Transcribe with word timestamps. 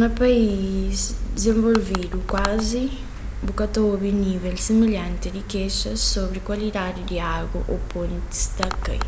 na 0.00 0.08
país 0.20 0.96
dizenvolvidu 1.34 2.16
kuazi 2.32 2.84
bu 3.44 3.52
ka 3.58 3.66
ta 3.72 3.80
obi 3.92 4.10
nível 4.24 4.56
similhanti 4.68 5.26
di 5.34 5.42
kexas 5.52 6.00
sobri 6.14 6.40
kualidadi 6.48 7.00
di 7.10 7.16
agu 7.38 7.58
ô 7.74 7.76
pontis 7.90 8.40
ta 8.56 8.68
kai 8.84 9.02